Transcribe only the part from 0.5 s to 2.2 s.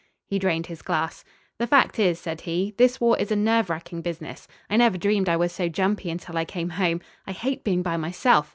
his glass. "The fact is,"